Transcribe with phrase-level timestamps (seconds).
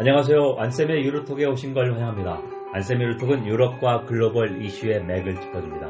[0.00, 0.54] 안녕하세요.
[0.58, 2.40] 안쌤의 유로톡에 오신 걸 환영합니다.
[2.72, 5.88] 안쌤의 유로톡은 유럽과 글로벌 이슈의 맥을 짚어줍니다.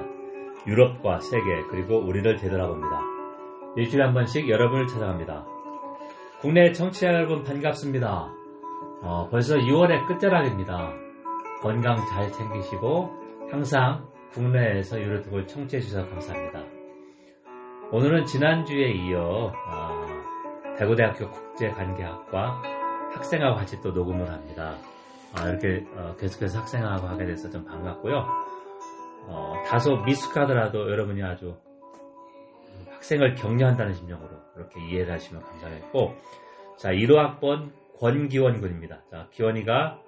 [0.67, 3.03] 유럽과 세계 그리고 우리를 되돌아봅니다.
[3.77, 5.45] 일주일에 한 번씩 여러분을 찾아갑니다.
[6.41, 8.33] 국내 청취자 여러분 반갑습니다.
[9.03, 10.91] 어, 벌써 6월의 끝자락입니다.
[11.61, 13.11] 건강 잘 챙기시고
[13.51, 16.65] 항상 국내에서 유로톡을 청취해 주셔서 감사합니다.
[17.93, 20.07] 오늘은 지난주에 이어 어,
[20.79, 22.78] 대구대학교 국제관계학과
[23.13, 24.77] 학생하고 같이 또 녹음을 합니다.
[25.35, 28.17] 아, 이렇게 어, 계속해서 학생하고 하게 돼서 좀 반갑고요.
[29.29, 31.57] 어, 다소 미숙하더라도 여러분이 아주
[32.91, 36.15] 학생을 격려한다는 심정으로 이렇게 이해를 하시면 감사하겠고
[36.79, 39.03] 자 1호 학번 권기원 군입니다.
[39.11, 40.01] 자 기원이가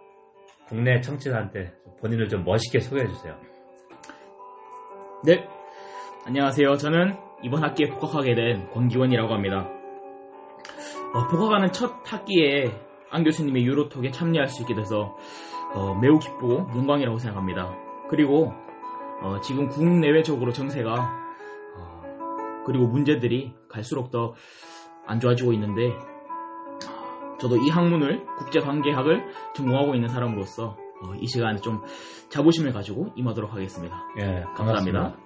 [0.68, 3.36] 국내 청취자한테 본인을 좀 멋있게 소개해 주세요.
[5.24, 5.46] 네,
[6.24, 6.76] 안녕하세요.
[6.76, 9.68] 저는 이번 학기에 복학하게 된 권기원이라고 합니다.
[11.12, 12.70] 어, 복학하는 첫 학기에
[13.10, 15.16] 안 교수님의 유로톡에 참여할 수 있게 돼서
[15.74, 17.74] 어, 매우 기쁘고 영광이라고 생각합니다.
[18.08, 18.52] 그리고
[19.22, 20.92] 어, 지금 국내외적으로 정세가
[21.76, 22.02] 어,
[22.66, 24.34] 그리고 문제들이 갈수록 더
[25.10, 25.92] 안 좋아지고 있는데
[27.40, 31.82] 저도 이 학문을 국제관계학을 전공하고 있는 사람으로서 어, 이 시간에 좀
[32.28, 34.04] 자부심을 가지고 임하도록 하겠습니다.
[34.20, 35.16] 예, 감사합니다.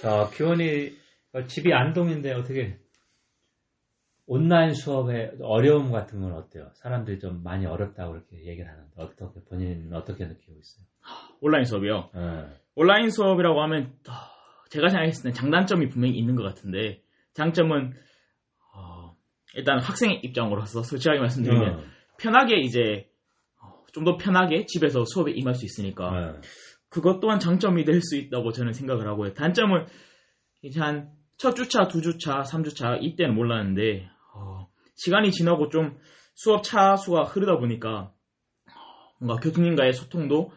[0.00, 0.90] 자, 기원이
[1.46, 2.78] 집이 안동인데 어떻게
[4.32, 6.70] 온라인 수업의 어려움 같은 건 어때요?
[6.74, 10.86] 사람들이 좀 많이 어렵다고 그렇게 얘기를 하는데 어떻게 본인은 어떻게 느끼고 있어요?
[11.40, 12.10] 온라인 수업이요.
[12.14, 12.46] 예.
[12.76, 14.12] 온라인 수업이라고 하면 어,
[14.68, 17.02] 제가 생각했을 때 장단점이 분명히 있는 것 같은데
[17.34, 17.92] 장점은
[18.74, 19.16] 어,
[19.54, 21.82] 일단 학생의 입장으로서 솔직하게 말씀드리면 어,
[22.18, 23.08] 편하게 이제
[23.92, 26.40] 좀 더 편하게 집에서 수업에 임할 수 있으니까 예.
[26.88, 29.34] 그것 또한 장점이 될 수 있다고 저는 생각을 하고요.
[29.34, 29.86] 단점은
[30.62, 34.19] 이제 한 첫 주차, 두 주차, 삼 주차 이때는 몰랐는데 어,
[35.02, 35.98] 시간이 지나고 좀
[36.34, 38.12] 수업 차 수가 흐르다 보니까
[39.18, 40.52] 뭔가 교수님과의 소통도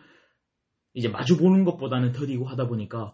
[0.94, 3.14] 이제 마주 보는 것보다는 더디고 하다 보니까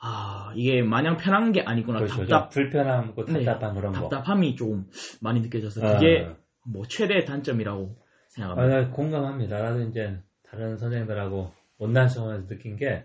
[0.00, 2.16] 아 이게 마냥 편한 게 아니구나 그렇죠.
[2.16, 4.08] 좀 답답 불편하고 네, 답답한 그런 거.
[4.08, 4.86] 답답함이 조금
[5.20, 5.92] 많이 느껴져서 어.
[5.92, 6.34] 그게
[6.66, 8.80] 뭐 최대의 단점이라고 아, 생각합니다.
[8.80, 9.58] 나 공감합니다.
[9.58, 13.04] 나도 이제 다른 선생님들하고 온라인 수업에서 느낀 게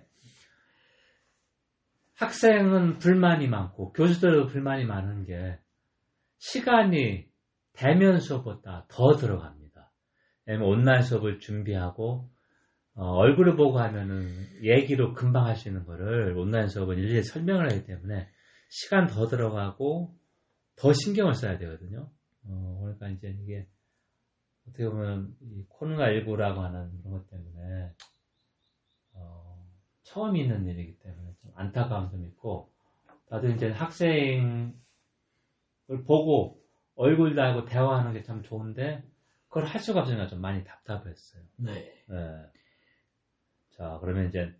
[2.15, 5.59] 학생은 불만이 많고 교수들도 불만이 많은 게
[6.37, 7.28] 시간이
[7.79, 9.89] 대면 수업보다 더 들어갑니다.
[10.61, 12.29] 온라인 수업을 준비하고
[12.95, 14.27] 어, 얼굴을 보고 하면은
[14.61, 18.27] 얘기로 금방 할 수 있는 거를 온라인 수업은 일일이 설명을 하기 때문에
[18.67, 20.13] 시간 더 들어가고
[20.75, 22.11] 더 신경을 써야 되거든요.
[22.45, 23.65] 어, 그러니까 이제 이게
[24.67, 27.93] 어떻게 보면 이 코로나19라고 하는 그런 것 때문에
[29.13, 29.65] 어,
[30.03, 32.73] 처음 있는 일이기 때문에 좀 안타까운 점 있고
[33.29, 34.73] 나도 이제 학생을
[36.05, 36.58] 보고
[36.99, 39.03] 얼굴도 하고 대화하는 게 참 좋은데
[39.47, 41.41] 그걸 할 수가 없으니까 좀 많이 답답했어요.
[41.57, 42.03] 네.
[42.07, 42.45] 네.
[43.71, 44.53] 자 그러면 이제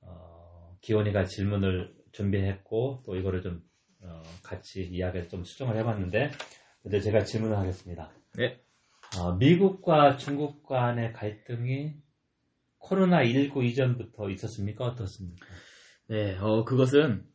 [0.00, 3.62] 어, 기원이가 질문을 준비했고 또 이거를 좀
[4.02, 6.30] 어, 같이 이야기를 좀 수정을 해봤는데
[6.82, 8.10] 먼저 제가 질문을 하겠습니다.
[8.36, 8.58] 네.
[9.18, 11.94] 어, 미국과 중국 간의 갈등이
[12.78, 14.84] 코로나 19 이전부터 있었습니까?
[14.86, 15.46] 어떻습니까?
[16.06, 17.28] 네, 어, 그것은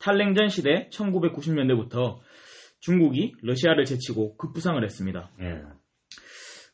[0.00, 2.18] 탈냉전 시대 1990년대부터
[2.86, 5.32] 중국이 러시아를 제치고 급부상을 했습니다.
[5.40, 5.60] 예.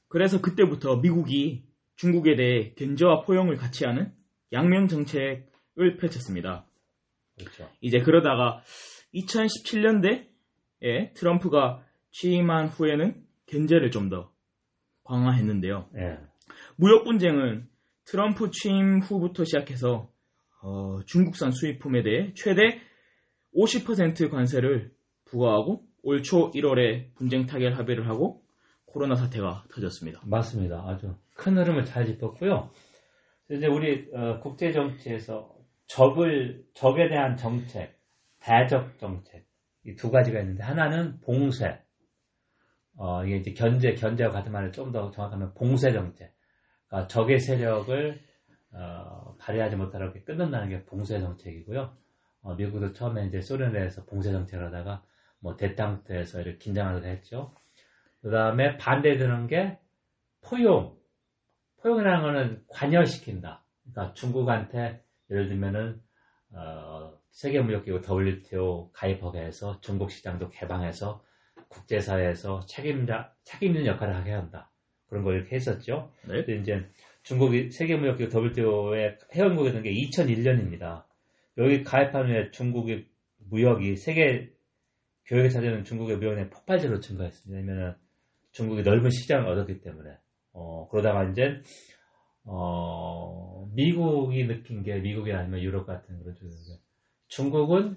[0.08, 1.64] 그래서 그때부터 미국이
[1.96, 4.12] 중국에 대해 견제와 포용을 같이 하는
[4.52, 6.66] 양면 정책을 펼쳤습니다.
[7.38, 7.70] 그렇죠.
[7.80, 8.62] 이제 그러다가
[9.14, 14.30] 2017년대에 트럼프가 취임한 후에는 견제를 좀 더
[15.04, 15.88] 강화했는데요.
[15.96, 16.18] 예.
[16.76, 17.66] 무역 분쟁은
[18.04, 20.10] 트럼프 취임 후부터 시작해서
[20.62, 22.82] 어, 중국산 수입품에 대해 최대
[23.56, 24.92] 50% 관세를
[25.24, 28.42] 부과하고 올 초 1월에 분쟁 타결 합의를 하고
[28.86, 30.20] 코로나 사태가 터졌습니다.
[30.24, 30.84] 맞습니다.
[30.86, 32.70] 아주 큰 흐름을 잘 짚었고요.
[33.50, 35.54] 이제 우리 어, 국제 정치에서
[35.86, 37.98] 적을 적에 대한 정책,
[38.40, 39.46] 대적 정책
[39.84, 41.80] 이 두 가지가 있는데 하나는 봉쇄.
[42.96, 46.32] 어, 이게 이제 견제, 견제와 같은 말을 좀 더 정확하면 봉쇄 정책.
[46.86, 48.20] 그러니까 적의 세력을
[48.74, 51.96] 어, 발휘하지 못하게 끊는다는 게 봉쇄 정책이고요.
[52.42, 55.02] 어, 미국도 처음에 이제 소련에 대해서 봉쇄 정책을 하다가
[55.42, 57.54] 뭐 대탕트에서 이렇게 긴장하기도 했죠.
[58.22, 59.78] 그 다음에 반대되는 게
[60.40, 60.96] 포용.
[61.82, 63.64] 포용이라는 거는 관여시킨다.
[63.82, 66.00] 그러니까 중국한테 예를 들면은
[66.54, 71.24] 어, 세계무역기구 WTO 가입하게 해서 중국 시장도 개방해서
[71.68, 74.70] 국제사회에서 책임자 책임 있는 역할을 하게 한다.
[75.08, 76.12] 그런 걸 이렇게 했었죠.
[76.28, 76.44] 네.
[76.44, 76.86] 근데 이제
[77.24, 81.04] 중국이 세계무역기구 WTO에 회원국이 된 게 2001년입니다.
[81.58, 83.06] 여기 가입한 후에 중국의
[83.50, 84.51] 무역이 세계
[85.26, 87.60] 교역에 차지하는 중국의 무역의 폭발적으로 증가했습니다.
[87.60, 87.96] 왜냐면
[88.52, 90.10] 중국이 넓은 시장을 얻었기 때문에
[90.52, 91.62] 어, 그러다가 이제
[92.44, 96.78] 어, 미국이 느낀 게 미국이 아니면 유럽 같은 그런 쪽에서
[97.28, 97.96] 중국은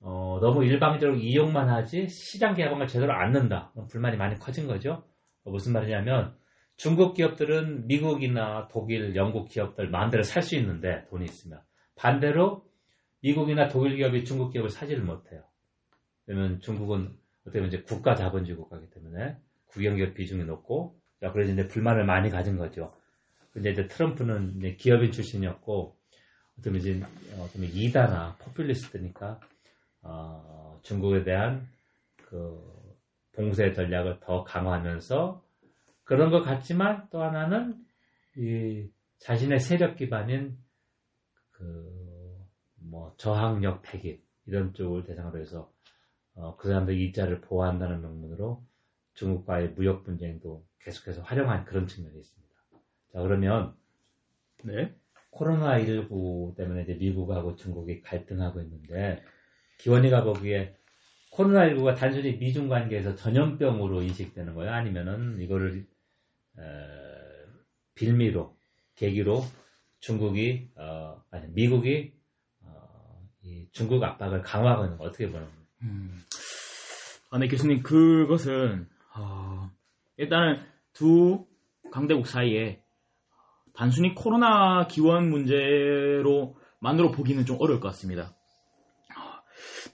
[0.00, 3.72] 어, 너무 일방적으로 이용만 하지 시장 개방을 제대로 안 넣는다.
[3.90, 5.04] 불만이 많이 커진 거죠.
[5.44, 6.36] 어, 무슨 말이냐면
[6.76, 11.60] 중국 기업들은 미국이나 독일, 영국 기업들 마음대로 살 수 있는데 돈이 있으면
[11.96, 12.64] 반대로
[13.20, 15.42] 미국이나 독일 기업이 중국 기업을 사지를 못해요.
[16.26, 19.36] 왜냐면 중국은 어떻게 보면 이제 국가 자본주의 국가이기 때문에
[19.66, 22.94] 국영기업 비중이 높고 자 그래서 이제 불만을 많이 가진 거죠.
[23.52, 25.96] 근데 이제 트럼프는 이제 기업인 출신이었고
[26.58, 27.02] 어떻게 이제
[27.38, 29.40] 어떻게 이다나 포퓰리스트니까
[30.02, 31.68] 어, 중국에 대한
[32.16, 32.60] 그
[33.32, 35.42] 봉쇄 전략을 더 강화하면서
[36.04, 37.84] 그런 것 같지만 또 하나는
[38.36, 38.88] 이
[39.18, 40.58] 자신의 세력 기반인
[41.50, 42.04] 그
[42.94, 45.72] 뭐 저항력 폐기 이런 쪽을 대상으로 해서
[46.34, 48.64] 어, 그 사람들 일자를 보호한다는 명분으로
[49.14, 52.54] 중국과의 무역 분쟁도 계속해서 활용한 그런 측면이 있습니다.
[53.12, 53.74] 자 그러면
[54.64, 54.94] 네.
[55.30, 59.22] 코로나 19 때문에 이제 미국하고 중국이 갈등하고 있는데
[59.78, 60.76] 기원이가 보기에
[61.30, 64.72] 코로나 19가 단순히 미중 관계에서 전염병으로 인식되는 거예요?
[64.72, 65.86] 아니면은 이거를
[67.94, 68.56] 빌미로
[68.94, 69.42] 계기로
[70.00, 72.12] 중국이 어, 아니 미국이
[72.60, 73.28] 어,
[73.72, 75.63] 중국 압박을 강화하고 있는 거 어떻게 보는 거예요?
[75.84, 76.20] 음.
[77.30, 79.70] 아, 네 교수님 그것은 어,
[80.16, 80.60] 일단은
[80.92, 81.46] 두
[81.92, 82.82] 강대국 사이에
[83.74, 88.34] 단순히 코로나 기원 문제로 만으로 보기는 좀 어려울 것 같습니다.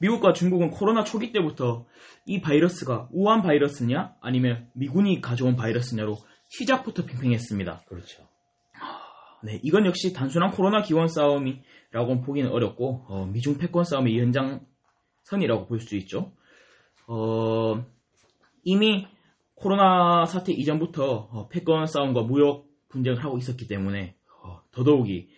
[0.01, 1.87] 미국과 중국은 코로나 초기 때부터
[2.25, 6.17] 이 바이러스가 우한 바이러스냐 아니면 미군이 가져온 바이러스냐로
[6.49, 7.83] 시작부터 팽팽했습니다.
[7.87, 8.27] 그렇죠.
[9.43, 14.61] 네, 이건 역시 단순한 코로나 기원 싸움이라고 보기는 어렵고 어, 미중 패권 싸움의 연장
[15.23, 16.33] 선이라고 볼 수 있죠.
[17.07, 17.85] 어,
[18.65, 19.07] 이미
[19.55, 25.29] 코로나 사태 이전부터 어, 패권 싸움과 무역 분쟁을 하고 있었기 때문에 어, 더더욱이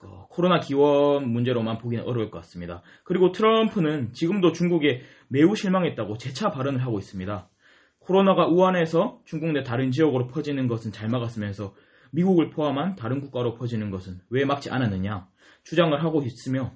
[0.00, 2.82] 어, 코로나 기원 문제로만 보기는 어려울 것 같습니다.
[3.04, 7.48] 그리고 트럼프는 지금도 중국에 매우 실망했다고 재차 발언을 하고 있습니다.
[7.98, 11.74] 코로나가 우한에서 중국 내 다른 지역으로 퍼지는 것은 잘 막았으면서
[12.12, 15.28] 미국을 포함한 다른 국가로 퍼지는 것은 왜 막지 않았느냐
[15.64, 16.72] 주장을 하고 있으며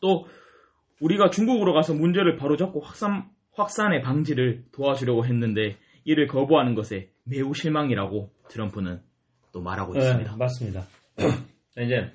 [0.00, 0.26] 또
[1.00, 8.30] 우리가 중국으로 가서 문제를 바로잡고 확산, 확산의 방지를 도와주려고 했는데 이를 거부하는 것에 매우 실망이라고
[8.48, 9.00] 트럼프는
[9.52, 10.36] 또 말하고 네, 있습니다.
[10.36, 10.86] 맞습니다.
[11.78, 12.12] 이제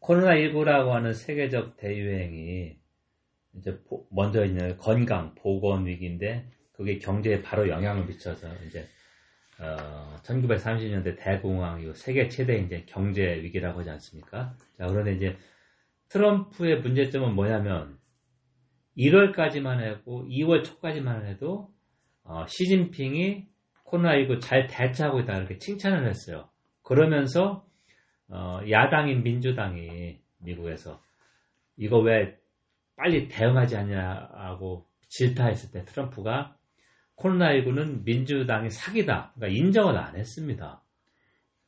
[0.00, 2.76] 코로나19라고 하는 세계적 대유행이
[3.54, 3.78] 이제
[4.10, 8.86] 먼저 있는 건강, 보건 위기인데 그게 경제에 바로 영향을 미쳐서 이제
[9.58, 14.54] 어, 1930년대 대공황 이후 세계 최대 이제 경제 위기라고 하지 않습니까?
[14.76, 15.36] 자, 그런데 이제
[16.08, 17.98] 트럼프의 문제점은 뭐냐면
[18.96, 21.72] 1월까지만 해도 2월 초까지만 해도
[22.22, 23.46] 어, 시진핑이
[23.84, 26.48] 코로나19 잘 대처하고 있다 이렇게 칭찬을 했어요.
[26.82, 27.66] 그러면서
[28.28, 31.00] 어, 야당인 민주당이 미국에서
[31.76, 32.38] 이거 왜
[32.96, 36.56] 빨리 대응하지 않냐고 질타했을 때 트럼프가
[37.16, 39.32] 코로나19는 민주당이 사기다.
[39.34, 40.82] 그러니까 인정을 안 했습니다.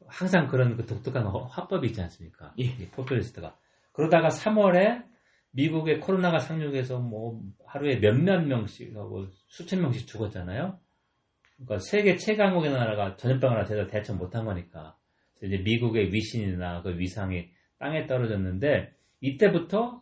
[0.06, 2.54] 항상 그런 그 독특한 화법이 있지 않습니까?
[2.58, 2.74] 예.
[2.90, 3.56] 포퓰리스트가.
[3.98, 5.02] 그러다가 3월에
[5.50, 10.78] 미국의 코로나가 상륙해서 뭐 하루에 몇몇 명씩 하고 수천 명씩 죽었잖아요.
[11.56, 14.96] 그러니까 세계 최강국의 나라가 전염병 하나 제대로 대처 못한 거니까.
[15.42, 17.48] 이제 미국의 위신이나 그 위상이
[17.80, 20.00] 땅에 떨어졌는데 이때부터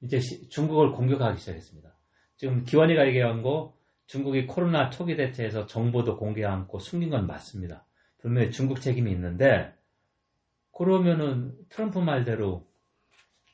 [0.00, 1.94] 이제 중국을 공격하기 시작했습니다.
[2.36, 3.76] 지금 기원이가 얘기한 거
[4.06, 7.84] 중국이 코로나 초기 대처에서 정보도 공개 않고 숨긴 건 맞습니다.
[8.16, 9.74] 분명히 중국 책임이 있는데
[10.72, 12.66] 그러면은 트럼프 말대로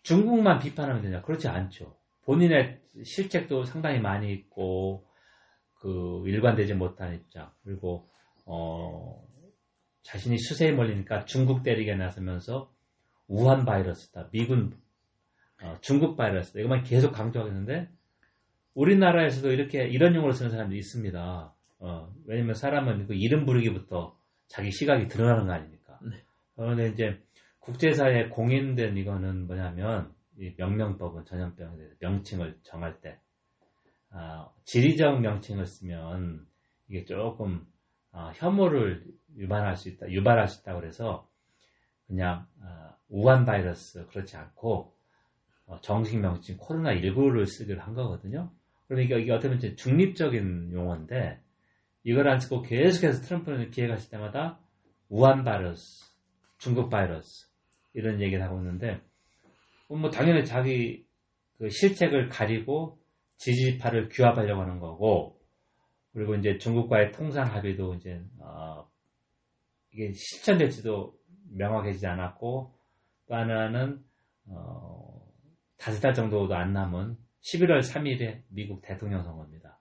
[0.03, 1.23] 중국만 비판하면 되냐?
[1.23, 1.97] 그렇지 않죠.
[2.25, 5.07] 본인의 실책도 상당히 많이 있고
[5.75, 8.09] 그 일관되지 못한 입장 그리고
[8.45, 9.23] 어
[10.03, 12.73] 자신이 수세에 몰리니까 중국 때리게 나서면서
[13.29, 14.77] 우한 바이러스다 미군
[15.63, 17.89] 어, 중국 바이러스다 이것만 계속 강조하겠는데
[18.75, 21.55] 우리나라에서도 이렇게 이런 용어를 쓰는 사람들이 있습니다.
[21.81, 24.17] 어, 왜냐면 사람은 그 이름 부르기부터
[24.49, 25.99] 자기 시각이 드러나는 거 아닙니까?
[26.03, 26.23] 네.
[26.57, 27.23] 그런데 이제
[27.61, 33.19] 국제사회에 공인된 이거는 뭐냐면 이 명명법은 전염병에 대해서 명칭을 정할 때
[34.11, 36.47] 아, 지리적 명칭을 쓰면
[36.89, 37.67] 이게 조금
[38.13, 39.05] 아, 혐오를
[39.37, 41.29] 유발할 수 있다, 유발할 수 있다 그래서
[42.07, 44.95] 그냥 아, 우한 바이러스 그렇지 않고
[45.67, 48.51] 어, 정식 명칭 코로나 19를 쓰기로 한 거거든요.
[48.89, 51.41] 그러니까 이게 어떻게 보면 중립적인 용어인데
[52.03, 54.59] 이걸 안 쓰고 계속해서 트럼프는 있을 때마다
[55.09, 56.11] 우한 바이러스,
[56.59, 57.50] 중국 바이러스
[57.93, 59.01] 이런 얘기를 하고 있는데
[59.89, 61.05] 뭐 당연히 자기
[61.59, 62.99] 그 실책을 가리고
[63.37, 65.41] 지지파를 규합하려고 하는 거고
[66.13, 68.89] 그리고 이제 중국과의 통상 합의도 이제 어,
[69.93, 71.15] 이게 실천될지도
[71.53, 72.75] 명확해지지 않았고
[73.27, 74.03] 또 하나는
[74.47, 75.27] 어,
[75.79, 79.79] 다섯 달 정도도 안 남은 11월 3일에 미국 대통령 선거입니다.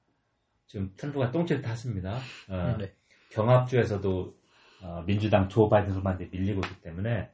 [0.67, 2.19] 지금 트럼프가 똥치를 탔습니다.
[2.49, 2.93] 어, 네.
[3.31, 4.35] 경합주에서도
[4.81, 7.29] 어, 민주당 조 바이든 후보한테 밀리고 있기 때문에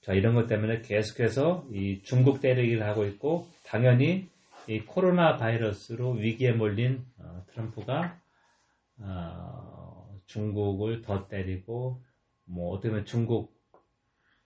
[0.00, 4.28] 자 이런 것 때문에 계속해서 이 중국 때리기를 하고 있고 당연히
[4.66, 8.18] 이 코로나 바이러스로 위기에 몰린 어, 트럼프가
[8.98, 12.02] 어, 중국을 더 때리고
[12.44, 13.56] 뭐 어떻게 보면 중국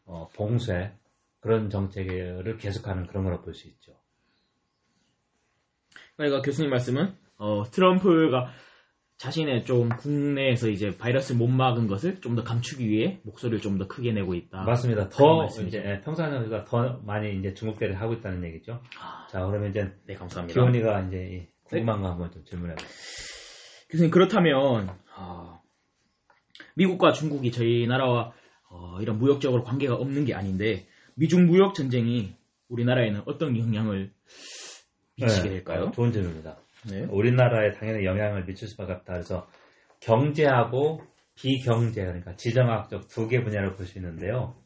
[0.04, 0.92] 어, 봉쇄
[1.40, 3.92] 그런 정책을 계속하는 그런 거라고 볼 수 있죠.
[6.16, 8.52] 그러니까 교수님 말씀은 어, 트럼프가
[9.22, 13.86] 자신의 좀 국내에서 이제 바이러스를 못 막은 것을 좀 더 감추기 위해 목소리를 좀 더
[13.86, 14.64] 크게 내고 있다.
[14.64, 15.08] 맞습니다.
[15.10, 15.46] 더.
[15.64, 18.82] 이제 예, 평상시보다 더 많이 이제 중국 때를 하고 있다는 얘기죠.
[19.00, 20.58] 아, 자 그러면 이제 네, 감사합니다.
[20.58, 22.90] 기원이가 이제 이 궁금한 거 한번 좀 질문해 보세요.
[23.90, 25.60] 교수님 그렇다면 아,
[26.74, 28.32] 미국과 중국이 저희 나라와
[28.70, 32.34] 어, 이런 무역적으로 관계가 없는 게 아닌데 미중 무역 전쟁이
[32.68, 34.10] 우리나라에는 어떤 영향을
[35.16, 35.92] 미치게 네, 될까요?
[35.94, 36.56] 좋은 질문입니다.
[36.88, 37.04] 네.
[37.04, 39.12] 우리나라에 당연히 영향을 미칠 수밖에 없다.
[39.12, 39.48] 그래서
[40.00, 41.00] 경제하고
[41.34, 44.56] 비경제 그러니까 지정학적 두 개 분야를 볼 수 있는데요.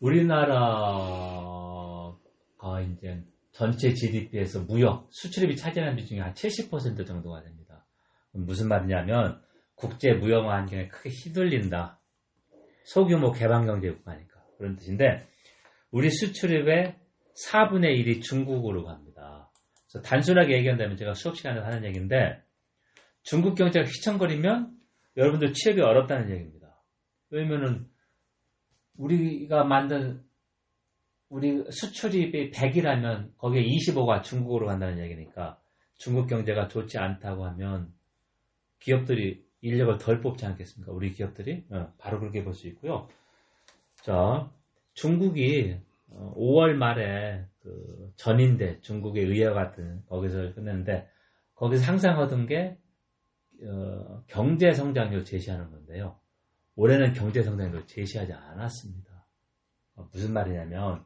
[0.00, 0.56] 우리나라가
[2.82, 3.22] 이제
[3.52, 7.86] 전체 GDP에서 무역 수출입이 차지하는 비중이 한 70% 정도가 됩니다.
[8.32, 9.40] 무슨 말이냐면
[9.74, 11.98] 국제 무역 환경에 크게 휘둘린다.
[12.84, 15.26] 소규모 개방경제 국가니까 그런 뜻인데
[15.90, 16.96] 우리 수출입의
[17.50, 19.05] 4분의 1이 중국으로 갑니다.
[20.02, 22.42] 단순하게 얘기한다면 제가 수업 시간에 하는 얘기인데
[23.22, 24.76] 중국 경제가 휘청거리면
[25.16, 26.80] 여러분들 취업이 어렵다는 얘기입니다.
[27.30, 27.86] 왜냐면은
[28.96, 30.22] 우리가 만든
[31.28, 35.58] 우리 수출입이 100이라면 거기에 25가 중국으로 간다는 얘기니까
[35.98, 37.92] 중국 경제가 좋지 않다고 하면
[38.78, 40.92] 기업들이 인력을 덜 뽑지 않겠습니까?
[40.92, 43.08] 우리 기업들이 어, 바로 그렇게 볼 수 있고요.
[44.02, 44.50] 자,
[44.94, 51.08] 중국이 5월 말에 그 전인대 중국의 의회 같은 거기서 끝냈는데
[51.54, 52.78] 거기서 항상 얻은 게
[53.64, 56.18] 어, 경제 성장률 제시하는 건데요.
[56.74, 59.26] 올해는 경제 성장률 제시하지 않았습니다.
[59.96, 61.04] 어, 무슨 말이냐면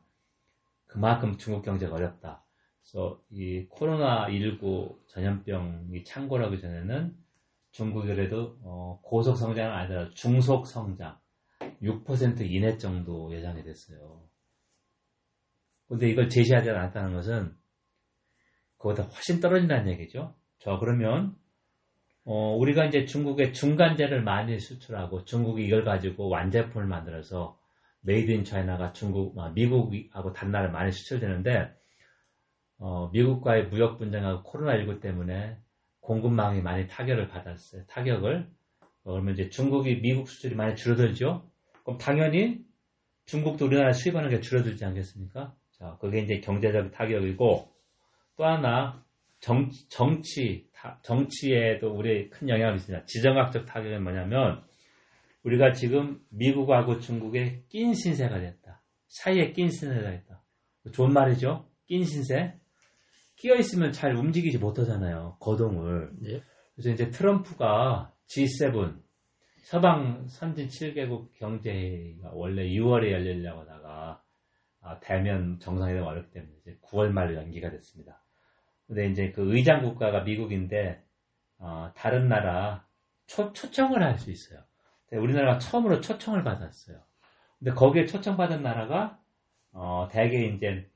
[0.87, 2.45] 그만큼 중국 경제가 어렵다.
[2.83, 7.17] 그래서 이 코로나 19 전염병이 창궐하기 전에는
[7.71, 11.19] 중국이 그래도 어, 고속 성장은 아니라 중속 성장
[11.83, 14.30] 6% 이내 정도 예상이 됐어요.
[15.91, 17.53] 근데 이걸 제시하지 않았다는 것은
[18.79, 20.37] 그보다 훨씬 떨어진다는 얘기죠.
[20.61, 21.35] 자, 그러면
[22.25, 27.59] 어, 우리가 이제 중국에 중간재를 많이 수출하고 중국이 이걸 가지고 완제품을 만들어서
[28.03, 31.75] made in China가 중국, 아, 미국하고 딴 나라로 많이 수출되는데
[32.79, 35.59] 어, 미국과의 무역 분쟁하고 코로나19 때문에
[36.01, 37.85] 공급망이 많이 타격을 받았어요.
[37.89, 38.49] 타격을.
[39.03, 41.51] 어, 그러면 이제 중국이 미국 수출이 많이 줄어들죠?
[41.83, 42.61] 그럼 당연히
[43.27, 45.53] 중국도 우리나라 수입하는 게 줄어들지 않겠습니까?
[45.81, 47.69] 자, 그게 이제 경제적 타격이고
[48.37, 49.03] 또 하나
[49.41, 53.07] 정, 정치, 타- 정치에도 우리 큰 영향을 미칩니다.
[53.07, 54.63] 지정학적 타격은 뭐냐면
[55.43, 58.83] 우리가 지금 미국하고 중국에 낀 신세가 됐다.
[59.09, 60.43] 사이에 낀 신세가 됐다.
[60.93, 61.67] 좋은 말이죠?
[61.87, 62.55] 낀 신세.
[63.37, 65.39] 끼어 있으면 잘 움직이지 못하잖아요.
[65.41, 66.11] 거동을.
[66.21, 66.43] 네.
[66.75, 69.01] 그래서 이제 트럼프가 G7
[69.63, 74.00] 서방 선진 7개국 경제회의가 원래 6월에 열리려고 하다가 아,
[75.01, 78.23] 대면 정상회담 어렵기 때문에 이제 9월 말로 연기가 됐습니다.
[78.87, 81.05] 근데 이제 그 의장 국가가 미국인데
[81.59, 82.87] 어, 다른 나라
[83.27, 84.65] 초, 초청을 할 수 있어요.
[85.13, 87.01] 우리나라가 처음으로 초청을 받았어요.
[87.59, 89.19] 근데 거기에 초청받은 나라가
[89.73, 90.89] 어, 대개 이제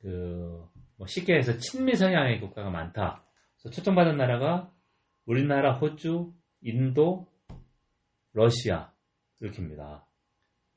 [0.00, 3.24] 그, 뭐 쉽게 해서 친미 성향의 국가가 많다.
[3.56, 4.70] 그래서 초청받은 나라가
[5.26, 7.26] 우리나라, 호주, 인도,
[8.32, 8.92] 러시아
[9.40, 10.06] 이렇게입니다.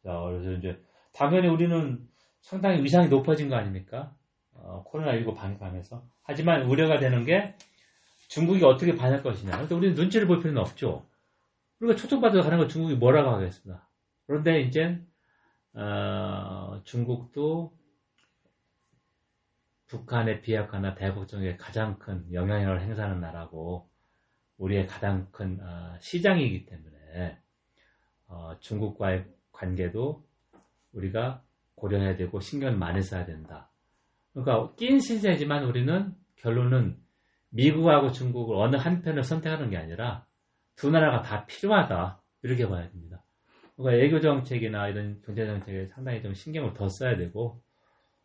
[0.04, 0.82] 자, 그래서 이제
[1.14, 2.08] 당연히 우리는
[2.42, 4.16] 상당히 위상이 높아진 거 아닙니까?
[4.54, 6.04] 어, 코로나19 방역하면서.
[6.24, 7.56] 하지만 우려가 되는 게
[8.28, 9.58] 중국이 어떻게 반할 것이냐.
[9.58, 11.08] 근데 우리는 눈치를 볼 필요는 없죠.
[11.80, 13.88] 우리가 초청받아서 가는 거 중국이 뭐라고 하겠습니다.
[14.26, 15.00] 그런데 이제
[15.74, 17.78] 어, 중국도
[19.88, 23.90] 북한의 비핵화나 대북 정에 가장 큰 영향력을 행사하는 나라고
[24.58, 27.40] 우리의 가장 큰 어, 시장이기 때문에
[28.28, 30.28] 어, 중국과의 관계도
[30.92, 31.44] 우리가
[31.78, 33.70] 고려해야 되고 신경을 많이 써야 된다.
[34.34, 36.98] 그러니까 낀 신세지만 우리는 결론은
[37.50, 40.26] 미국하고 중국을 어느 한편을 선택하는 게 아니라
[40.76, 43.24] 두 나라가 다 필요하다 이렇게 봐야 됩니다.
[43.76, 47.62] 그러니까 외교 정책이나 이런 경제 정책에 상당히 좀 신경을 더 써야 되고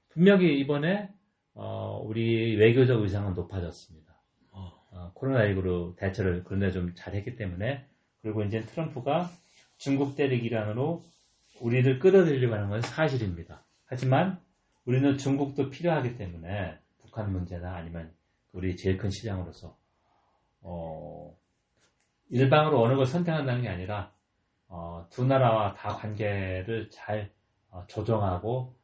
[0.08, 1.10] 분명히 이번에
[1.54, 4.14] 어, 우리 외교적 위상은 높아졌습니다.
[4.50, 7.86] 어, 코로나19로 대처를 그런데 좀 잘했기 때문에
[8.22, 9.30] 그리고 이제 트럼프가
[9.76, 11.02] 중국 때리기란으로
[11.62, 13.64] 우리를 끌어들이려고 하는 건 사실입니다.
[13.86, 14.40] 하지만
[14.84, 18.12] 우리는 중국도 필요하기 때문에 북한 문제나 아니면
[18.52, 19.76] 우리 제일 큰 시장으로서
[20.60, 21.36] 어,
[22.28, 24.12] 일방으로 어느 걸 선택한다는 게 아니라
[24.68, 27.30] 어, 두 나라와 다 관계를 잘
[27.70, 28.74] 어, 조정하고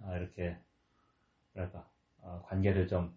[0.00, 0.56] 어, 이렇게
[1.54, 1.88] 뭐랄까
[2.20, 3.16] 어, 관계를 좀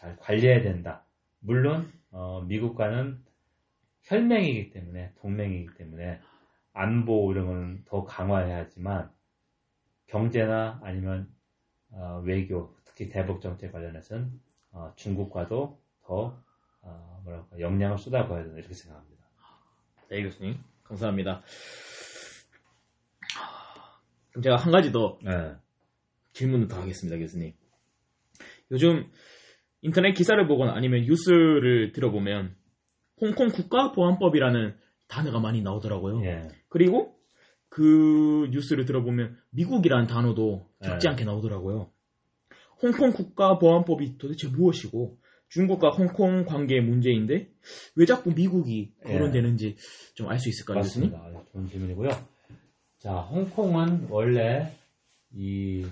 [0.00, 1.04] 잘 관리해야 된다.
[1.40, 3.22] 물론 어, 미국과는
[4.04, 6.20] 혈맹이기 때문에 동맹이기 때문에
[6.72, 9.10] 안보 이런 거는 더 강화해야 하지만
[10.06, 11.28] 경제나 아니면
[11.90, 14.40] 어, 외교 특히 대북 정책 관련해서는
[14.72, 16.42] 어, 중국과도 더
[16.82, 19.24] 어, 뭐랄까 역량을 쏟아부어야 된다 이렇게 생각합니다.
[20.08, 21.42] 네 교수님 감사합니다.
[24.30, 25.54] 그럼 제가 한 가지 더 네.
[26.32, 27.52] 질문을 더 하겠습니다 교수님.
[28.70, 29.10] 요즘
[29.82, 32.54] 인터넷 기사를 보거나 아니면 뉴스를 들어보면
[33.20, 34.76] 홍콩 국가보안법이라는
[35.10, 36.24] 단어가 많이 나오더라고요.
[36.24, 36.48] 예.
[36.68, 37.16] 그리고
[37.68, 41.10] 그 뉴스를 들어보면 미국이라는 단어도 적지 네.
[41.10, 41.90] 않게 나오더라고요.
[42.82, 47.50] 홍콩 국가보안법이 도대체 무엇이고 중국과 홍콩 관계의 문제인데
[47.96, 49.76] 왜 자꾸 미국이 거론되는지
[50.14, 51.08] 좀 알 수 있을까요, 교수님?
[51.12, 51.16] 예.
[51.16, 51.44] 맞습니다.
[51.52, 52.10] 좋은 질문이고요.
[52.98, 54.72] 자, 홍콩은 원래
[55.32, 55.86] 이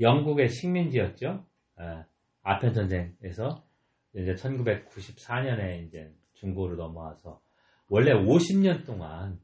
[0.00, 1.44] 영국의 식민지였죠.
[1.80, 2.04] 예,
[2.42, 3.64] 아편 전쟁에서
[4.14, 7.40] 이제 1994년에 이제 중국으로 넘어와서
[7.88, 9.38] 원래 50년 동안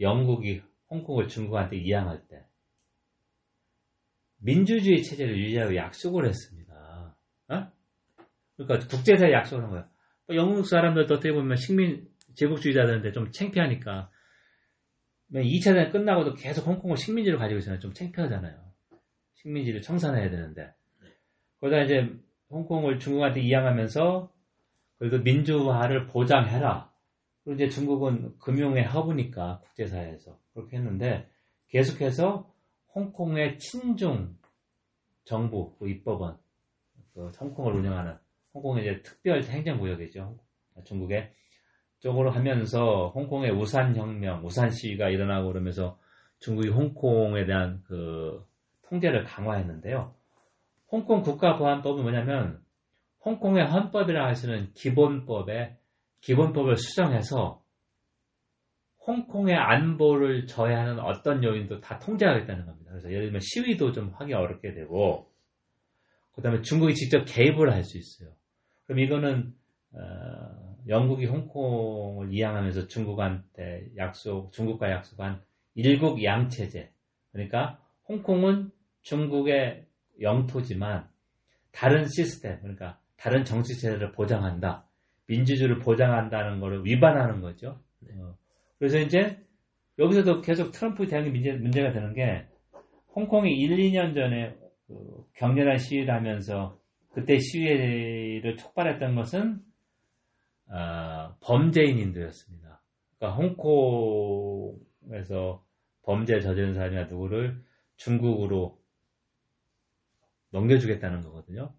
[0.00, 2.44] 영국이 홍콩을 중국한테 이양할 때
[4.38, 7.16] 민주주의 체제를 유지하고 약속을 했습니다.
[7.48, 7.72] 어?
[8.56, 9.88] 그러니까 국제사회 약속을 한 거예요.
[10.26, 14.10] 뭐 영국 사람들도 어떻게 보면 식민 제국주의자들한테 좀 창피하니까
[15.32, 18.56] 2차 대전 끝나고도 계속 홍콩을 식민지로 가지고 있으면 좀 창피하잖아요.
[19.34, 20.72] 식민지를 청산해야 되는데
[21.60, 22.14] 거기다 이제
[22.50, 24.32] 홍콩을 중국한테 이양하면서
[24.98, 26.90] 그래도 민주화를 보장해라.
[27.44, 31.28] 그리고 이제 중국은 금융의 허브니까 국제사회에서 그렇게 했는데
[31.68, 32.52] 계속해서
[32.94, 34.36] 홍콩의 친중
[35.24, 36.38] 정부 그 입법원
[37.14, 38.16] 그 홍콩을 운영하는
[38.54, 40.38] 홍콩의 이제 특별 행정구역이죠.
[40.84, 41.32] 중국의
[42.00, 45.98] 쪽으로 하면서 홍콩의 우산 혁명, 우산 시위가 일어나고 그러면서
[46.38, 48.46] 중국이 홍콩에 대한 그
[48.88, 50.14] 통제를 강화했는데요.
[50.90, 52.62] 홍콩 국가보안법은 뭐냐면
[53.28, 55.76] 홍콩의 헌법이라 하시는 기본법에
[56.22, 57.62] 기본법을 수정해서
[59.06, 62.90] 홍콩의 안보를 저해하는 어떤 요인도 다 통제하겠다는 겁니다.
[62.90, 65.30] 그래서 예를 들면 시위도 좀 하기 어렵게 되고
[66.32, 68.30] 그 다음에 중국이 직접 개입을 할 수 있어요.
[68.86, 69.54] 그럼 이거는
[69.92, 75.42] 어, 영국이 홍콩을 이양하면서 중국한테 약속, 중국과 약속한
[75.74, 76.90] 일국 양체제.
[77.32, 78.70] 그러니까 홍콩은
[79.02, 79.86] 중국의
[80.20, 81.08] 영토지만
[81.72, 84.86] 다른 시스템, 그러니까 다른 정치 체제를 보장한다.
[85.26, 87.80] 민주주의를 보장한다는 것을 위반하는 거죠.
[88.10, 88.36] 어,
[88.78, 89.38] 그래서 이제
[89.98, 92.46] 여기서도 계속 트럼프 대응이 문제, 문제가 되는 게
[93.14, 96.78] 홍콩이 1, 2년 전에 그 격렬한 시위를 하면서
[97.10, 99.60] 그때 시위를 촉발했던 것은
[100.68, 102.80] 어, 범죄인인들이었습니다.
[103.18, 103.36] 그러니까
[105.10, 105.64] 홍콩에서
[106.02, 107.62] 범죄 저지른 사람이나 누구를
[107.96, 108.78] 중국으로
[110.50, 111.74] 넘겨주겠다는 거거든요.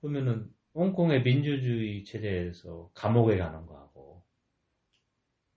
[0.00, 4.24] 그러면은 홍콩의 민주주의 체제에서 감옥에 가는 거하고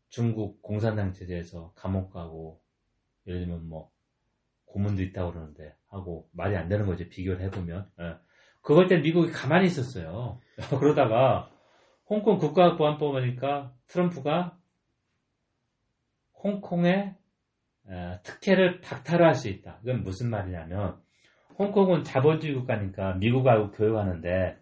[0.10, 2.62] 중국 공산당 체제에서 감옥 가고
[3.26, 3.92] 예를 들면 뭐
[4.66, 7.90] 고문도 있다고 그러는데 하고 말이 안 되는 거죠 비교를 해보면.
[8.00, 8.16] 예.
[8.62, 10.40] 그걸 때 미국이 가만히 있었어요.
[10.80, 11.52] 그러다가
[12.06, 14.58] 홍콩 국가보안법 하니까 트럼프가
[16.44, 17.16] 홍콩의
[17.88, 19.80] 에, 특혜를 박탈할 수 있다.
[19.84, 21.02] 이건 무슨 말이냐면
[21.58, 24.58] 홍콩은 자본주의 국가니까 미국하고 교역하는데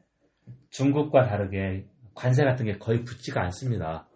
[0.70, 4.08] 중국과 다르게 관세 같은 게 거의 붙지가 않습니다.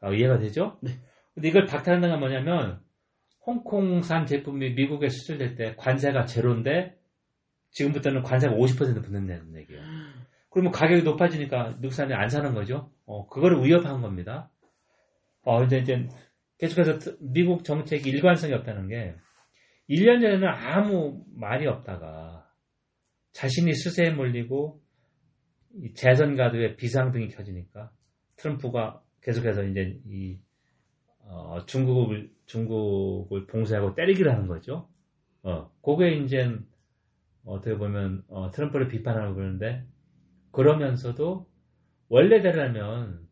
[0.00, 0.76] 아, 이해가 되죠?
[0.82, 0.92] 네.
[1.34, 2.80] 근데 이걸 박탈한다는 건 뭐냐면
[3.46, 6.96] 홍콩산 제품이 미국에 수출될 때 관세가 제로인데
[7.70, 9.82] 지금부터는 관세가 50% 붙는다는 얘기예요.
[10.50, 12.90] 그러면 가격이 높아지니까 미국 사람들이 안 사는 거죠.
[13.06, 14.50] 어, 그거를 위협한 겁니다.
[15.42, 16.08] 어, 이제, 이제
[16.58, 19.14] 계속해서 트- 미국 정책이 일관성이 없다는 게
[19.88, 22.50] 1년 전에는 아무 말이 없다가
[23.32, 24.82] 자신이 수세에 몰리고
[25.74, 27.90] 이 재선 가도에 비상등이 켜지니까
[28.36, 30.38] 트럼프가 계속해서 이제 이
[31.20, 34.88] 어, 중국을 중국을 봉쇄하고 때리기를 하는 거죠.
[35.42, 36.56] 어, 그게 이제
[37.44, 39.84] 어떻게 보면 어, 트럼프를 비판하고 그러는데
[40.52, 41.46] 그러면서도
[42.08, 43.28] 원래대로라면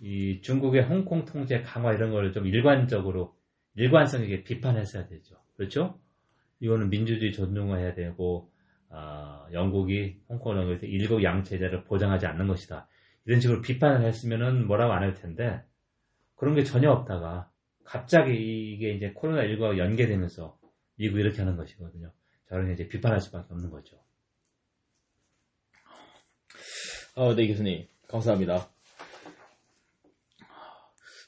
[0.00, 3.34] 이 중국의 홍콩 통제 강화 이런 거를 좀 일관적으로
[3.74, 5.36] 일관성 있게 비판했어야 되죠.
[5.58, 5.98] 그렇죠?
[6.60, 8.50] 이거는 민주주의 존중해야 되고
[8.90, 12.88] 어, 영국이 홍콩 영국에서 일국 양체제를 보장하지 않는 것이다.
[13.26, 15.62] 이런 식으로 비판을 했으면은 뭐라고 안 할 텐데
[16.36, 17.50] 그런 게 전혀 없다가
[17.84, 20.58] 갑자기 이게 이제 코로나19가 연계되면서
[20.94, 22.12] 미국이 이렇게 하는 것이거든요.
[22.48, 23.98] 자, 그러니 이제 비판할 수밖에 없는 거죠.
[27.16, 27.88] 어, 네, 교수님.
[28.06, 28.70] 감사합니다.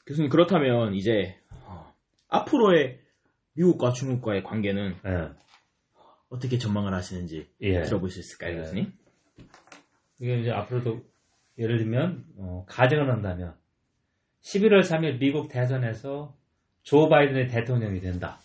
[0.07, 1.93] 교수님, 그렇다면 이제 어,
[2.29, 3.01] 앞으로의
[3.53, 5.29] 미국과 중국과의 관계는 예.
[6.29, 7.81] 어떻게 전망을 하시는지 예.
[7.83, 8.57] 들어볼 수 있을까요, 예.
[8.57, 8.93] 교수님?
[10.19, 11.01] 이게 이제 앞으로도
[11.57, 13.55] 예를 들면 어, 가정을 한다면
[14.43, 16.35] 11월 3일 미국 대선에서
[16.83, 18.39] 조 바이든의 대통령이 된다.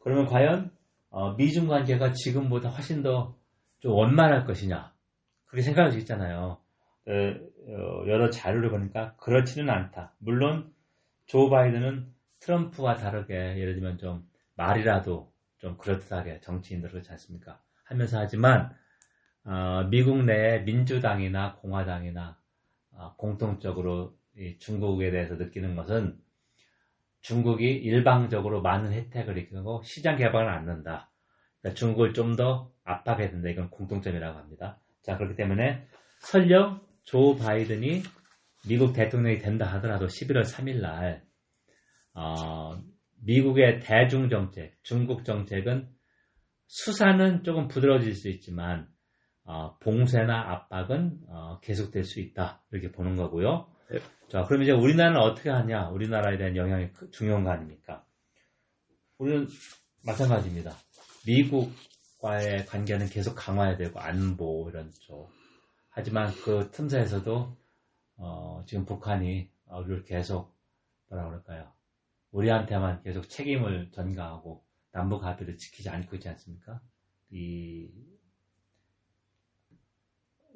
[0.00, 0.70] 그러면 과연
[1.10, 3.38] 어, 미중 관계가 지금보다 훨씬 더
[3.80, 4.92] 좀 원만할 것이냐
[5.46, 6.58] 그렇게 생각할 수 있잖아요.
[7.06, 10.14] 어, 어, 여러 자료를 보니까 그렇지는 않다.
[10.18, 10.72] 물론
[11.26, 17.60] 조 바이든은 트럼프와 다르게 예를 들면 좀 말이라도 좀 그럴듯하게 정치인들 그렇지 않습니까?
[17.84, 18.74] 하면서 하지만
[19.44, 22.38] 어, 미국 내에 민주당이나 공화당이나
[22.92, 26.18] 어, 공통적으로 이 중국에 대해서 느끼는 것은
[27.20, 31.10] 중국이 일방적으로 많은 혜택을 이끌고 시장 개방을 않는다.
[31.60, 33.48] 그러니까 중국을 좀 더 압박해야 된다.
[33.48, 34.78] 이건 공통점이라고 합니다.
[35.02, 35.86] 자, 그렇기 때문에
[36.20, 38.02] 설령 조 바이든이
[38.68, 41.22] 미국 대통령이 된다 하더라도 11월 3일 날
[42.18, 42.82] 어,
[43.22, 45.88] 미국의 대중 정책, 중국 정책은
[46.66, 48.88] 수사는 조금 부드러워질 수 있지만
[49.44, 53.70] 어, 봉쇄나 압박은 어, 계속될 수 있다 이렇게 보는 거고요.
[53.90, 53.98] 네.
[54.28, 55.88] 자, 그럼 이제 우리나라는 어떻게 하냐?
[55.90, 58.04] 우리나라에 대한 영향이 크- 중요한 거 아닙니까?
[59.18, 59.46] 우리는
[60.04, 60.72] 마찬가지입니다.
[61.26, 65.30] 미국과의 관계는 계속 강화해야 되고 안보 이런 쪽.
[65.88, 67.56] 하지만 그 틈새에서도
[68.16, 70.54] 어, 지금 북한이 어, 우리를 계속
[71.08, 71.77] 뭐라 그럴까요?
[72.32, 76.80] 우리한테만 계속 책임을 전가하고 남북 합의를 지키지 않고 있지 않습니까?
[77.30, 77.90] 이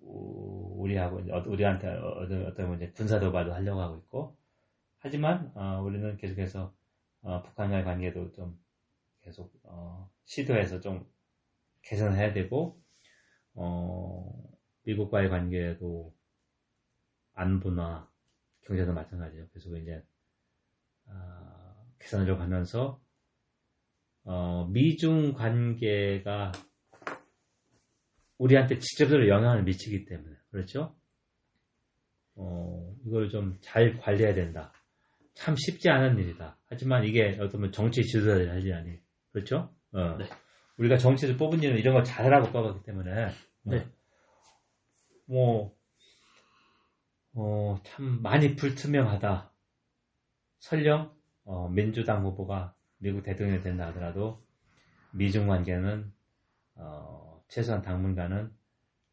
[0.01, 1.17] 우- 우리하고
[1.51, 4.37] 우리한테 어떤 이제 군사 도발도 하려고 하고 있고
[4.99, 6.75] 하지만 어, 우리는 계속해서
[7.23, 8.59] 어, 북한과의 관계도 좀
[9.23, 11.07] 계속 어, 시도해서 좀
[11.83, 12.81] 개선해야 되고
[13.55, 14.33] 어,
[14.85, 16.15] 미국과의 관계도
[17.35, 18.11] 안보나
[18.63, 19.47] 경제도 마찬가지예요.
[19.53, 20.03] 그래서 이제
[21.07, 21.52] 아,
[22.03, 23.01] 개선을 가면서
[24.25, 26.53] 어, 미중 관계가
[28.39, 30.95] 우리한테 직접적으로 영향을 미치기 때문에 그렇죠?
[32.35, 34.73] 어, 이걸 좀 잘 관리해야 된다.
[35.35, 36.59] 참 쉽지 않은 일이다.
[36.69, 38.99] 하지만 이게 어쩌면 정치 지도자들이 할 일이 아니
[39.33, 39.75] 그렇죠?
[39.93, 40.17] 어.
[40.19, 40.27] 네.
[40.79, 43.29] 우리가 정치를 뽑은 일은 이런 걸 잘하라고 뽑았기 때문에
[43.63, 43.77] 네.
[43.79, 43.91] 어,
[45.27, 45.77] 뭐
[47.35, 49.51] 어, 참 많이 불투명하다.
[50.59, 54.43] 설령 어, 민주당 후보가 미국 대통령이 된다 하더라도
[55.13, 56.13] 미중 관계는
[56.77, 58.53] 어, 최소한 당분간은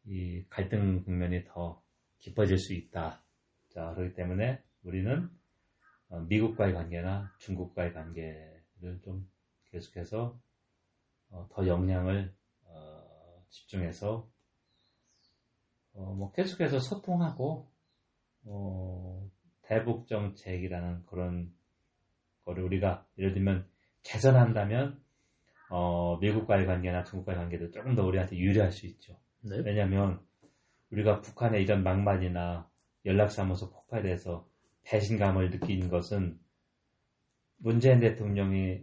[0.06, 1.82] 이 갈등 국면이 더
[2.18, 3.22] 깊어질 수 있다.
[3.68, 5.30] 자, 그렇기 때문에 우리는
[6.08, 9.28] 어, 미국과의 관계나 중국과의 관계를 좀
[9.70, 10.38] 계속해서
[11.30, 14.28] 어, 더 역량을 어, 집중해서
[15.94, 17.70] 어, 뭐 계속해서 소통하고
[18.44, 19.30] 어,
[19.62, 21.54] 대북 정책이라는 그런
[22.50, 23.66] 거를 우리가 예를 들면
[24.02, 25.00] 개선한다면
[25.70, 29.16] 어, 미국과의 관계나 중국과의 관계도 조금 더 우리한테 유리할 수 있죠.
[29.42, 29.58] 네.
[29.64, 30.20] 왜냐하면
[30.90, 32.68] 우리가 북한의 이런 막말이나
[33.04, 34.46] 연락사무소 폭파에 대해서
[34.82, 36.38] 배신감을 느낀 것은
[37.58, 38.80] 문재인 대통령이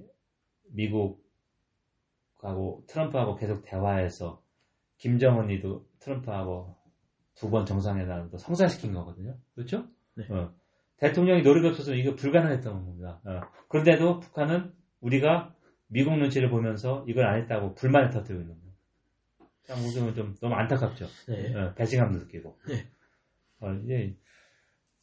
[0.69, 1.23] 미국하고
[2.87, 4.41] 트럼프하고 계속 대화해서
[4.97, 6.77] 김정은이도 트럼프하고
[7.35, 9.37] 두 번 정상회담도 성사시킨 거거든요.
[9.53, 9.87] 그렇죠?
[10.15, 10.25] 네.
[10.29, 10.55] 어.
[10.97, 13.21] 대통령이 노력이 없어서 이거 불가능했던 겁니다.
[13.25, 13.41] 어.
[13.69, 15.53] 그런데도 북한은 우리가
[15.87, 18.73] 미국 눈치를 보면서 이걸 안 했다고 불만을 터뜨리고 있는 거예요.
[19.63, 21.05] 참 우리는 좀 너무 안타깝죠.
[21.27, 21.55] 네.
[21.55, 22.57] 어, 배신감도 느끼고.
[22.67, 22.89] 네.
[23.59, 24.15] 어, 이제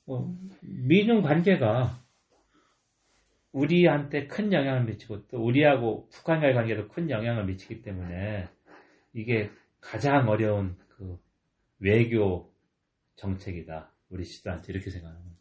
[0.04, 2.02] 뭐, 미중 관계가
[3.52, 8.48] 우리한테 큰 영향을 미치고 또 우리하고 북한과의 관계도 큰 영향을 미치기 때문에
[9.12, 11.18] 이게 가장 어려운 그
[11.78, 12.52] 외교
[13.16, 13.92] 정책이다.
[14.09, 15.33] 우리 시도한테 이렇게 거죠.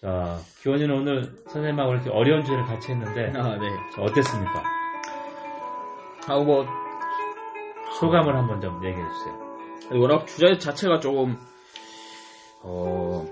[0.00, 3.68] 자, 기원이는 오늘 선생님하고 이렇게 어려운 주제를 같이 했는데 아, 네.
[3.94, 4.62] 자, 어땠습니까?
[6.26, 6.66] 하고 뭐
[7.98, 10.00] 소감을 한번 좀 얘기해 주세요.
[10.02, 11.38] 워낙 주제 자체가 조금
[12.62, 13.24] 어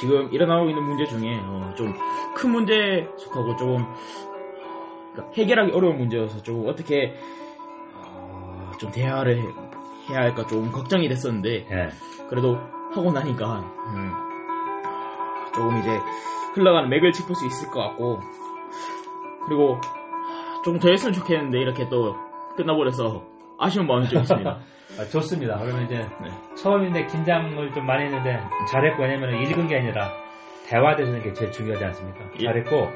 [0.00, 3.84] 지금 일어나고 있는 문제 중에 어, 좀큰 문제에 속하고 조금
[5.12, 7.14] 그러니까 해결하기 어려운 문제여서 조금 어떻게
[7.94, 9.54] 어, 좀 대화를 해-
[10.10, 11.90] 해야 할까 좀 걱정이 됐었는데 예.
[12.28, 12.56] 그래도
[12.92, 14.12] 하고 나니까 음,
[15.54, 15.98] 조금 이제
[16.54, 18.20] 흘러가는 맥을 짚을 수 있을 것 같고
[19.46, 19.78] 그리고
[20.64, 22.16] 좀 더 했으면 좋겠는데 이렇게 또
[22.56, 23.22] 끝나버려서
[23.58, 24.50] 아쉬운 마음이 좀 있습니다.
[24.98, 25.58] 아, 좋습니다.
[25.58, 26.30] 그러면 이제 네.
[26.56, 28.40] 처음인데 긴장을 좀 많이 했는데
[28.70, 30.10] 잘했고 왜냐면 읽은 게 아니라
[30.68, 32.20] 대화되는 게 제일 중요하지 않습니까?
[32.40, 32.44] 예.
[32.46, 32.88] 잘했고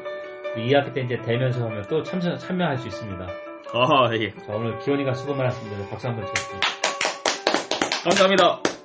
[0.57, 3.27] 2학기 때 이제 대면서 하면 또 참여, 참여할 수 있습니다.
[3.27, 4.31] 아, 예.
[4.31, 5.91] 자, 오늘 기원이가 수고 많았습니다.
[5.91, 6.69] 박수 한번 치겠습니다.
[8.05, 8.78] 감사합니다.